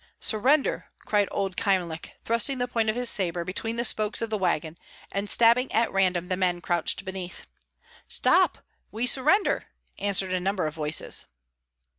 [0.19, 4.37] "Surrender!" cried old Kyemlich, thrusting the point of his sabre between the spokes of the
[4.39, 4.75] wagon
[5.11, 7.45] and stabbing at random the men crouched beneath.
[8.07, 8.57] "Stop!
[8.91, 9.67] we surrender!"
[9.99, 11.27] answered a number of voices.